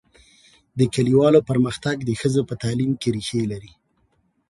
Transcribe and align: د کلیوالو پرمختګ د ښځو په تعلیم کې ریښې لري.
د 0.79 0.81
کلیوالو 0.95 1.39
پرمختګ 1.49 1.95
د 2.03 2.09
ښځو 2.21 2.41
په 2.49 2.55
تعلیم 2.63 2.91
کې 3.01 3.09
ریښې 3.15 3.41
لري. 3.51 3.71